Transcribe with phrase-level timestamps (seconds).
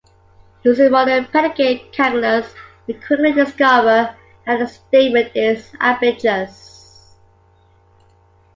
[0.63, 2.55] Using modern predicate calculus,
[2.87, 4.15] we quickly discover
[4.47, 7.15] that the statement is ambiguous.